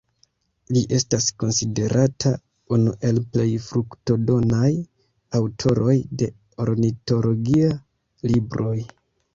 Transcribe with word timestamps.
Li 0.75 0.81
estas 0.99 1.27
konsiderata 1.43 2.31
unu 2.77 2.93
el 3.11 3.21
plej 3.35 3.47
fruktodonaj 3.67 4.71
aŭtoroj 5.43 5.97
de 6.23 6.35
ornitologia 6.67 7.75
libroj. 8.33 8.79